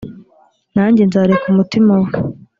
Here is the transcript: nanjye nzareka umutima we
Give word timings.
nanjye 0.75 1.01
nzareka 1.09 1.45
umutima 1.53 1.93
we 2.01 2.11